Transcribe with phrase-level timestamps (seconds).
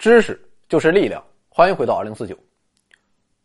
[0.00, 1.22] 知识就是力量。
[1.50, 2.34] 欢迎回到二零四九。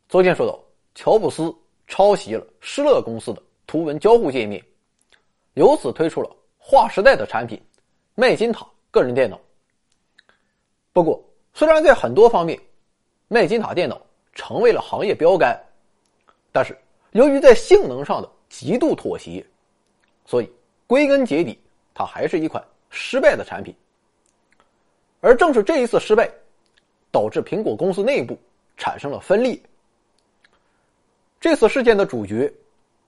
[0.07, 0.57] 昨天说到，
[0.95, 1.53] 乔布斯
[1.85, 4.63] 抄袭了施乐公司的图文交互界面，
[5.55, 7.61] 由此推出了划时代的产品——
[8.15, 9.37] 麦金塔个人电脑。
[10.93, 11.21] 不过，
[11.53, 12.57] 虽然在很多方面，
[13.27, 14.01] 麦金塔电脑
[14.33, 15.61] 成为了行业标杆，
[16.53, 16.73] 但是
[17.11, 19.45] 由于在性能上的极度妥协，
[20.25, 20.49] 所以
[20.87, 21.59] 归根结底，
[21.93, 23.75] 它还是一款失败的产品。
[25.19, 26.29] 而正是这一次失败，
[27.15, 28.37] 导致苹果公司内部
[28.75, 29.57] 产生了分裂。
[31.39, 32.53] 这次事件的主角，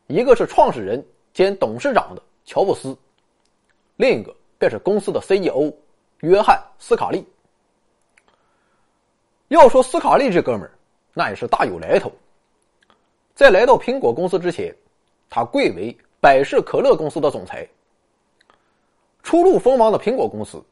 [0.07, 2.97] 一个是创始人兼董事长的乔布斯，
[3.97, 5.69] 另一个便是公司的 CEO
[6.21, 7.21] 约翰斯卡利。
[9.49, 10.71] 要说斯卡利这哥们儿，
[11.13, 12.09] 那也是大有来头。
[13.35, 14.73] 在来到苹果公司之前，
[15.29, 17.67] 他贵为百事可乐公司的总裁。
[19.21, 20.63] 初露锋芒的苹果公司，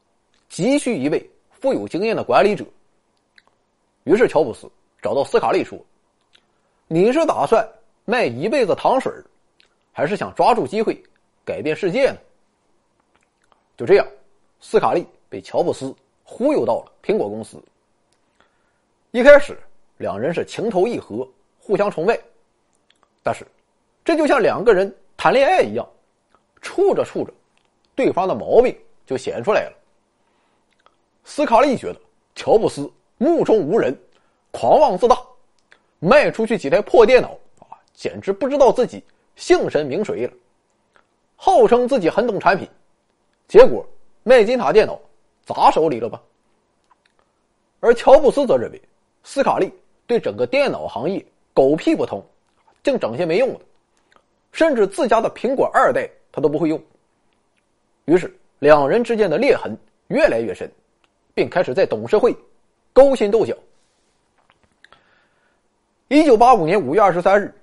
[0.48, 1.30] 急需一位。
[1.52, 2.64] 富有经验的管理者。
[4.06, 5.78] 于是乔布斯找到斯卡利说
[6.88, 7.68] ：“你是打算
[8.06, 9.12] 卖一辈子糖水
[9.92, 11.04] 还是想抓住机会
[11.44, 12.18] 改变世界呢？”
[13.78, 14.08] 就这样，
[14.62, 17.62] 斯卡利被乔布斯忽悠到了苹果公司。
[19.12, 19.58] 一开始，
[19.98, 21.28] 两人是情投意合，
[21.60, 22.20] 互相崇拜。
[23.24, 23.46] 但是，
[24.04, 25.88] 这就像两个人谈恋爱一样，
[26.62, 27.34] 处着处着，
[27.96, 29.74] 对方的毛病就显出来了。
[31.24, 32.00] 斯卡利觉得
[32.36, 32.88] 乔布斯
[33.18, 33.98] 目中无人，
[34.52, 35.18] 狂妄自大，
[36.00, 39.02] 卖出去几台破电脑啊，简直不知道自己
[39.36, 40.34] 姓神名谁了。
[41.36, 42.68] 号称自己很懂产品，
[43.48, 43.86] 结果
[44.24, 45.00] 麦金塔电脑
[45.46, 46.22] 砸手里了吧？
[47.80, 48.82] 而乔布斯则认为
[49.24, 49.72] 斯卡利
[50.06, 52.22] 对整个电脑行业狗屁不通，
[52.84, 53.62] 净整些没用的，
[54.52, 56.82] 甚至自家的苹果二代他都不会用。
[58.06, 59.78] 于是两人之间的裂痕
[60.08, 60.70] 越来越深。
[61.36, 62.34] 并开始在董事会
[62.96, 63.54] 勾心斗角。
[66.08, 67.54] 一九八五年五月二十三日，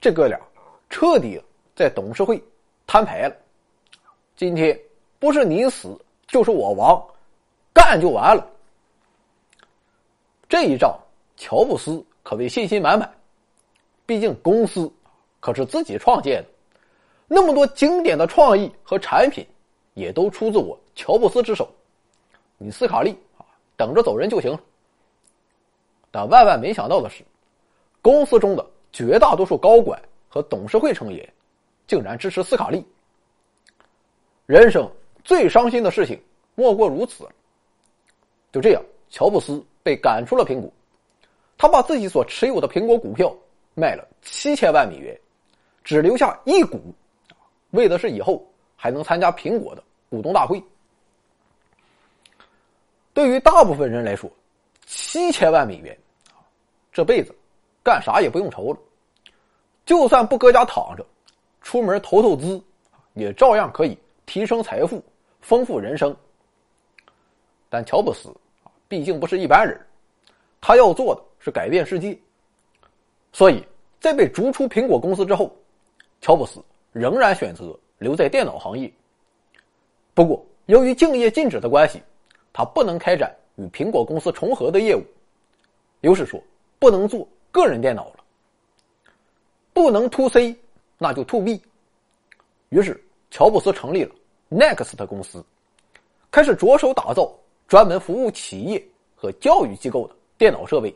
[0.00, 0.40] 这哥俩
[0.88, 1.42] 彻底
[1.74, 2.40] 在董事会
[2.86, 3.34] 摊牌了。
[4.36, 4.78] 今天
[5.18, 7.04] 不是你死就是我亡，
[7.72, 8.48] 干就完了。
[10.48, 10.96] 这一仗，
[11.36, 13.12] 乔布斯可谓信心满满。
[14.06, 14.88] 毕竟公司
[15.40, 16.48] 可是自己创建的，
[17.26, 19.44] 那么多经典的创意和产品，
[19.94, 21.68] 也都出自我乔布斯之手。
[22.56, 23.18] 你斯卡利，
[23.76, 24.60] 等着走人就行了。
[26.10, 27.24] 但万万没想到的是，
[28.00, 31.28] 公司中的绝大多数高管和董事会成员，
[31.86, 32.84] 竟然支持斯卡利。
[34.46, 34.88] 人生
[35.24, 36.20] 最伤心的事情
[36.54, 37.26] 莫过如此。
[38.52, 40.70] 就这样，乔布斯被赶出了苹果，
[41.58, 43.34] 他把自己所持有的苹果股票
[43.74, 45.18] 卖了七千万美元，
[45.82, 46.94] 只留下一股，
[47.70, 48.46] 为的是以后
[48.76, 50.62] 还能参加苹果的股东大会。
[53.14, 54.28] 对于大部分人来说，
[54.86, 55.96] 七千万美元
[56.32, 56.42] 啊，
[56.92, 57.32] 这辈子
[57.80, 58.78] 干啥也不用愁了。
[59.86, 61.06] 就算不搁家躺着，
[61.62, 62.60] 出门投投资，
[63.12, 65.00] 也照样可以提升财富、
[65.40, 66.14] 丰富人生。
[67.70, 68.28] 但乔布斯
[68.64, 69.80] 啊，毕竟不是一般人，
[70.60, 72.18] 他要做的是改变世界。
[73.32, 73.64] 所以
[74.00, 75.54] 在被逐出苹果公司之后，
[76.20, 76.60] 乔布斯
[76.90, 78.92] 仍然选择留在电脑行业。
[80.14, 82.02] 不过，由于竞业禁止的关系。
[82.54, 85.02] 他不能开展与苹果公司重合的业务，
[86.02, 86.40] 于是说
[86.78, 88.24] 不能做个人电脑了，
[89.72, 90.56] 不能 to C，
[90.96, 91.60] 那就 to B。
[92.68, 94.14] 于是乔布斯成立了
[94.50, 95.44] Next 公司，
[96.30, 97.30] 开始着手打造
[97.66, 98.82] 专门服务企业
[99.16, 100.94] 和教育机构的电脑设备。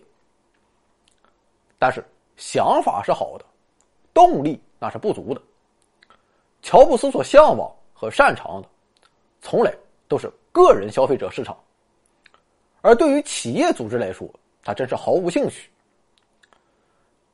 [1.77, 2.05] 但是
[2.37, 3.45] 想法是好的，
[4.15, 5.43] 动力那是不足的。
[6.63, 8.69] 乔布斯所向往和擅长的，
[9.41, 9.75] 从来
[10.09, 10.33] 都是。
[10.51, 11.57] 个人消费者市场，
[12.81, 14.29] 而对于企业组织来说，
[14.65, 15.71] 他真是毫无兴趣。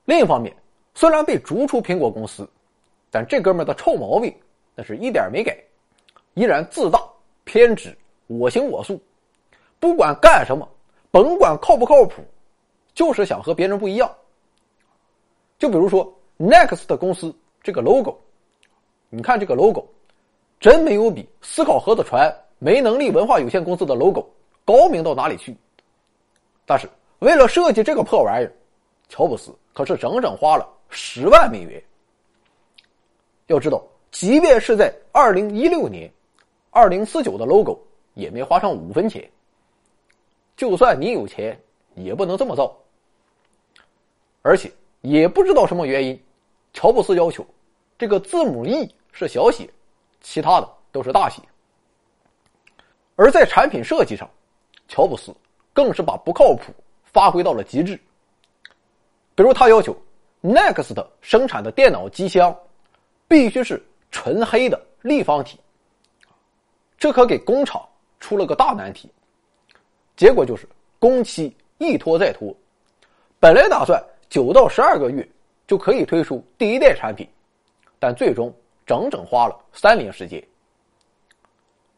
[0.05, 0.55] 另一方面，
[0.95, 2.47] 虽然被逐出苹果公司，
[3.11, 4.35] 但这哥们的臭毛病
[4.75, 5.57] 那是一点没改，
[6.35, 7.01] 依然自大、
[7.45, 9.01] 偏执、我行我素，
[9.81, 10.69] 不管干什么，
[11.11, 12.23] 甭管靠不靠谱，
[12.93, 14.15] 就是想和别人不一样。
[15.59, 18.21] 就比如说 Next 公司这个 logo，
[19.09, 19.89] 你看这个 logo，
[20.61, 22.31] 真没有比思考盒子船。
[22.65, 24.27] 没能力文化有限公司的 logo
[24.65, 25.55] 高明到哪里去？
[26.65, 26.89] 但是
[27.19, 28.51] 为了设计这个破玩意儿，
[29.11, 31.83] 乔布斯可是整整花了十万美元。
[33.49, 36.11] 要知道，即便是在二零一六年，
[36.71, 37.79] 二零四九的 logo
[38.15, 39.31] 也没花上五分钱。
[40.57, 41.61] 就算你有钱，
[41.97, 42.75] 也不能这么造。
[44.41, 44.73] 而且
[45.03, 46.19] 也不知道什么原因，
[46.73, 47.47] 乔布斯要求
[47.99, 49.69] 这个字母 E 是小写，
[50.23, 51.43] 其他的都是大写。
[53.17, 54.29] 而在产品设计上，
[54.89, 55.35] 乔布斯
[55.73, 56.73] 更是把不靠谱
[57.05, 57.99] 发挥到了极致。
[59.35, 59.97] 比如，他要求
[60.43, 62.57] Next 生产的电脑机箱
[63.27, 65.59] 必须是纯黑的立方体，
[66.99, 67.87] 这可给工厂
[68.21, 69.11] 出了个大难题。
[70.17, 70.69] 结果就是
[70.99, 72.55] 工期一拖再拖，
[73.41, 75.29] 本来打算九到十二个月
[75.67, 77.29] 就可以推出第一代产品，
[77.99, 78.55] 但最终
[78.87, 80.43] 整整花了三年时间。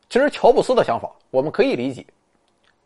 [0.08, 2.04] 其实乔布斯的想法我们可以理解，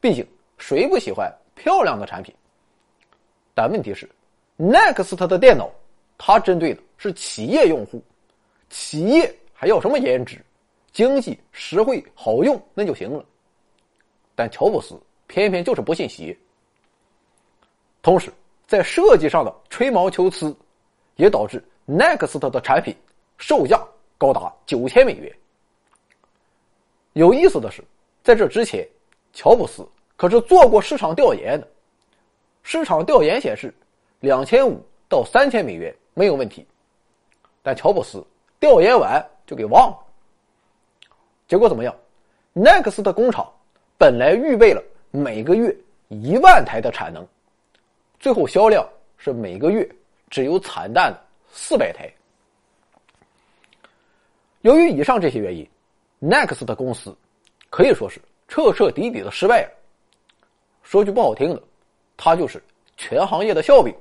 [0.00, 0.26] 毕竟
[0.58, 2.34] 谁不喜欢漂亮的产品？
[3.55, 4.08] 但问题是
[4.56, 5.70] ，Next 的电脑，
[6.17, 8.02] 它针对的是企业用户，
[8.70, 10.43] 企业还要什么颜值？
[10.93, 13.25] 经济实惠好用那就行了。
[14.34, 16.37] 但乔布斯偏偏就是不信邪。
[18.02, 18.32] 同时，
[18.67, 20.56] 在设计上的吹毛求疵，
[21.17, 22.96] 也导致 Next 的产品
[23.37, 23.87] 售价
[24.17, 25.32] 高达九千美元。
[27.14, 27.82] 有意思的是，
[28.22, 28.86] 在这之前，
[29.32, 29.84] 乔布斯
[30.16, 31.66] 可是做过市场调研的。
[32.62, 33.74] 市场调研显示，
[34.20, 36.64] 两千五到三千美元没有问题。
[37.62, 38.24] 但乔布斯
[38.60, 39.98] 调研完就给忘了。
[41.48, 41.92] 结果怎么样
[42.54, 43.52] ？Next 的工厂
[43.98, 44.80] 本来预备了
[45.10, 45.76] 每个月
[46.08, 47.26] 一万台的产能，
[48.20, 49.88] 最后销量是每个月
[50.30, 51.20] 只有惨淡的
[51.50, 52.08] 四百台。
[54.60, 55.68] 由于以上这些原因。
[56.20, 57.17] Next 的公司
[57.70, 59.70] 可以说是彻彻底底的失败了。
[60.82, 61.62] 说句不好听的，
[62.17, 62.62] 他就是
[62.96, 63.94] 全行业的笑柄。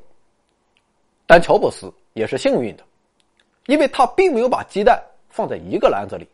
[1.25, 2.83] 但乔布斯也是幸运的，
[3.67, 6.27] 因为他并没有把鸡蛋放在一个篮子里。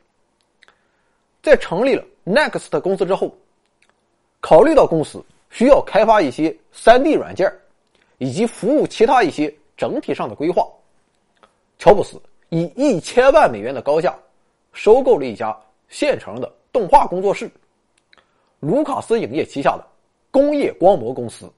[1.44, 3.36] 在成立了 Next 公司之后，
[4.40, 7.54] 考虑到公司需要开发一些 3D 软件，
[8.18, 10.68] 以及服务其他一些整体上的规划，
[11.78, 14.18] 乔布斯以一千万美元的高价
[14.74, 15.56] 收购了一家。
[15.90, 17.50] 现成的动画工作室，
[18.60, 19.88] 卢卡斯影业旗下的
[20.32, 21.52] 工业光魔公司。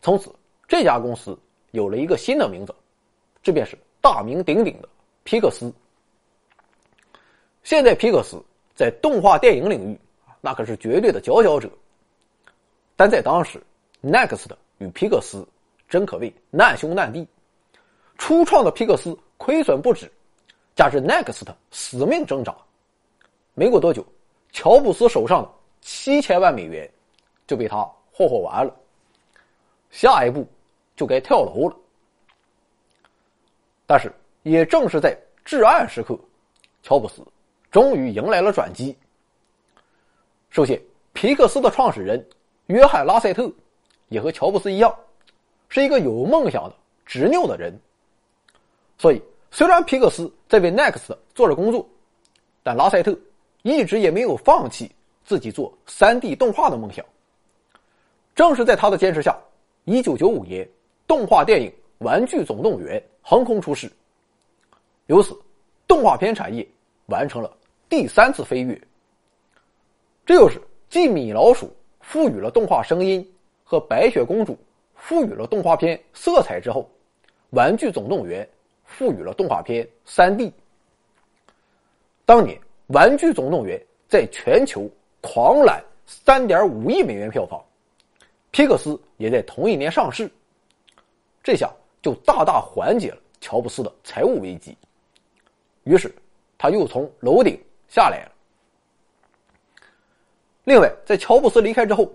[0.00, 0.34] 从此，
[0.68, 1.38] 这家公司
[1.72, 2.74] 有了一个新的名字，
[3.42, 4.88] 这便是大名鼎鼎的
[5.24, 5.72] 皮克斯。
[7.62, 8.40] 现在，皮克斯
[8.74, 9.98] 在动画电影领域
[10.40, 11.68] 那可是绝对的佼佼者。
[12.94, 13.60] 但在当时
[14.02, 14.46] ，Next
[14.78, 15.46] 与皮克斯
[15.88, 17.26] 真可谓难兄难弟。
[18.16, 20.10] 初创的皮克斯亏损不止，
[20.74, 22.56] 加之 Next 死命挣扎。
[23.58, 24.04] 没过多久，
[24.52, 25.50] 乔布斯手上的
[25.80, 26.88] 七千万美元
[27.46, 27.78] 就被他
[28.12, 28.76] 霍霍完了。
[29.90, 30.46] 下一步
[30.94, 31.74] 就该跳楼了。
[33.86, 34.12] 但是，
[34.42, 36.18] 也正是在至暗时刻，
[36.82, 37.22] 乔布斯
[37.70, 38.94] 终于迎来了转机。
[40.50, 40.78] 首先，
[41.14, 42.22] 皮克斯的创始人
[42.66, 43.50] 约翰·拉塞特
[44.08, 44.94] 也和乔布斯一样，
[45.70, 46.74] 是一个有梦想的
[47.06, 47.74] 执拗的人。
[48.98, 51.88] 所以，虽然皮克斯在为 Next 做着工作，
[52.62, 53.18] 但拉塞特。
[53.66, 54.88] 一直也没有放弃
[55.24, 57.04] 自己做 3D 动画的梦想。
[58.32, 59.36] 正是在他的坚持下
[59.86, 60.68] ，1995年，
[61.04, 61.68] 动画电影
[61.98, 63.90] 《玩具总动员》横空出世，
[65.06, 65.36] 由此，
[65.88, 66.64] 动画片产业
[67.06, 67.52] 完成了
[67.88, 68.80] 第三次飞跃。
[70.24, 73.28] 这就是继米老鼠赋予了动画声音
[73.64, 74.56] 和白雪公主
[74.94, 76.88] 赋予了动画片色彩之后，
[77.50, 78.44] 《玩具总动员》
[78.84, 80.52] 赋予了动画片 3D。
[82.24, 82.56] 当年。
[82.88, 83.78] 《玩具总动员》
[84.08, 84.88] 在全球
[85.20, 87.60] 狂揽三点五亿美元票房，
[88.50, 90.30] 皮克斯也在同一年上市，
[91.42, 91.68] 这下
[92.00, 94.76] 就大大缓解了乔布斯的财务危机。
[95.82, 96.14] 于是，
[96.56, 98.32] 他又从楼顶下来了。
[100.64, 102.12] 另外，在乔布斯离开之后，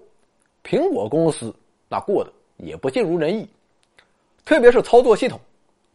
[0.63, 1.53] 苹果公司
[1.89, 3.47] 那过得也不尽如人意，
[4.45, 5.39] 特别是操作系统，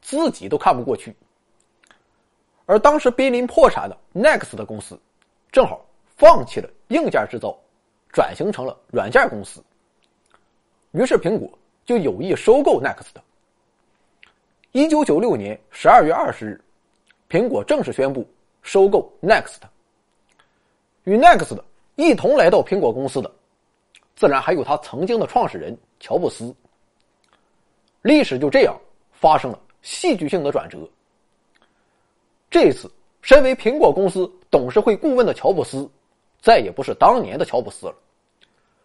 [0.03, 1.15] 自己都看不过去。
[2.67, 4.99] 而当时濒临破产的 Next 的公司，
[5.51, 7.57] 正好放弃了硬件制造，
[8.13, 9.63] 转型成了软件公司。
[10.91, 11.49] 于是苹果
[11.85, 13.07] 就有意收购 Next。
[14.73, 16.61] 一九九六年十二月二十日，
[17.31, 18.29] 苹果正式宣布
[18.63, 19.61] 收购 Next。
[21.05, 21.57] 与 Next
[21.95, 23.31] 一同来到苹果公司的，
[24.17, 26.55] 自然还有他曾经的创始人乔布斯。
[28.03, 28.77] 历史就这样
[29.13, 30.79] 发生了戏剧性的转折。
[32.49, 32.91] 这次，
[33.23, 35.89] 身为苹果公司董事会顾问的乔布斯，
[36.41, 37.95] 再也不是当年的乔布斯了。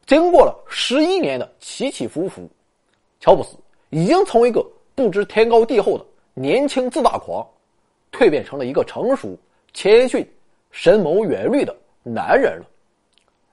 [0.06, 2.50] 经过了十一年的起起伏伏，
[3.20, 3.56] 乔布斯
[3.92, 4.66] 已经从一个
[4.96, 7.48] 不知天高地厚的年轻自大狂，
[8.12, 9.38] 蜕变成了一个成熟、
[9.74, 10.28] 谦逊、
[10.72, 12.66] 深谋远虑的男人了。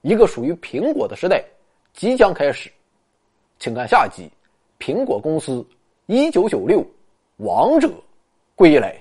[0.01, 1.45] 一个属于苹果的时代
[1.93, 2.73] 即将开始，
[3.59, 4.31] 请看下集：
[4.81, 5.65] 苹果公司
[6.07, 6.85] 一九九六
[7.37, 7.93] 王者
[8.57, 9.01] 归来。